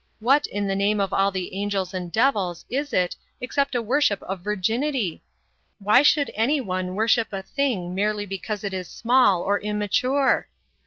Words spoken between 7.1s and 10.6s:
a thing merely because it is small or immature?